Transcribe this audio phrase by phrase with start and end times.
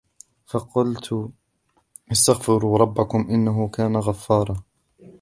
[0.45, 1.29] فَقُلْتُ
[2.11, 4.63] اسْتَغْفِرُوا رَبَّكُمْ إِنَّهُ كَانَ غَفَّارًا